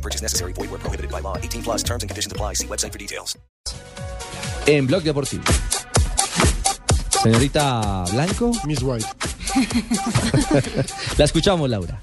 [0.00, 0.52] No purchase necessary.
[0.54, 1.36] Void where prohibited by law.
[1.36, 2.54] 18 plus terms and conditions apply.
[2.54, 3.38] See website for details.
[4.66, 5.44] En Blog Deportivo.
[7.22, 9.06] Señorita Blanco, Miss White.
[11.18, 12.00] la escuchamos, Laura.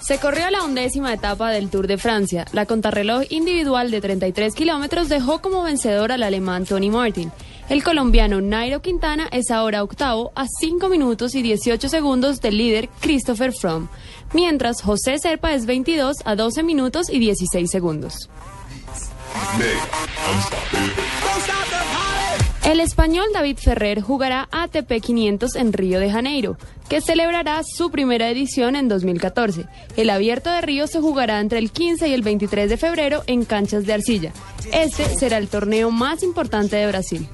[0.00, 2.46] Se corrió la undécima etapa del Tour de Francia.
[2.52, 7.30] La contrarreloj individual de 33 kilómetros dejó como vencedor al alemán Tony Martin.
[7.68, 12.88] El colombiano Nairo Quintana es ahora octavo a 5 minutos y 18 segundos del líder
[13.00, 13.88] Christopher Froome,
[14.32, 18.30] mientras José Serpa es 22 a 12 minutos y 16 segundos.
[22.64, 26.56] El español David Ferrer jugará ATP 500 en Río de Janeiro,
[26.88, 29.66] que celebrará su primera edición en 2014.
[29.98, 33.44] El abierto de Río se jugará entre el 15 y el 23 de febrero en
[33.44, 34.32] canchas de arcilla.
[34.72, 37.28] Este será el torneo más importante de Brasil.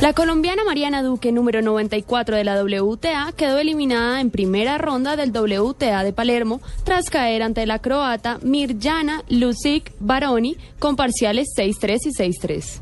[0.00, 5.32] La colombiana Mariana Duque, número 94 de la WTA, quedó eliminada en primera ronda del
[5.32, 12.10] WTA de Palermo tras caer ante la croata Mirjana Lucic Baroni con parciales 6-3 y
[12.10, 12.80] 6-3.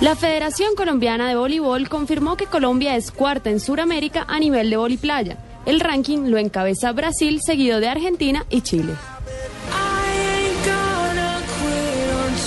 [0.00, 4.76] La Federación Colombiana de Voleibol confirmó que Colombia es cuarta en Sudamérica a nivel de
[4.76, 5.38] voliplaya.
[5.66, 8.94] El ranking lo encabeza Brasil, seguido de Argentina y Chile.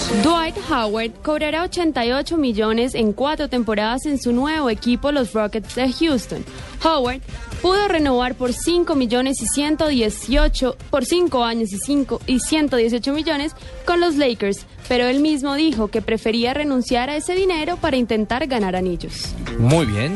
[0.09, 5.93] Dwight Howard cobrará 88 millones en cuatro temporadas en su nuevo equipo, los Rockets de
[5.93, 6.43] Houston.
[6.83, 7.21] Howard
[7.61, 13.55] pudo renovar por 5 millones y 118 por 5 años y 5 y 118 millones
[13.85, 18.47] con los Lakers, pero él mismo dijo que prefería renunciar a ese dinero para intentar
[18.47, 19.36] ganar anillos.
[19.59, 20.15] Muy bien.